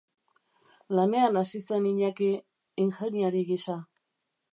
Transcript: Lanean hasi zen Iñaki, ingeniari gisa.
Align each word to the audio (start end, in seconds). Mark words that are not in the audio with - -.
Lanean 0.99 1.37
hasi 1.41 1.61
zen 1.67 1.85
Iñaki, 1.91 2.31
ingeniari 2.85 3.45
gisa. 3.51 3.77